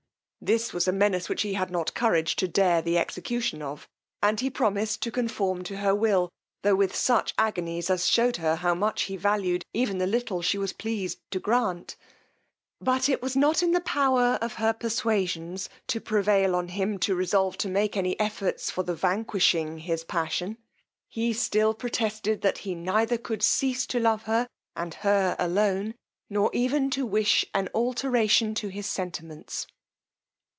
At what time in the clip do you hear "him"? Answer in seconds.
16.69-16.97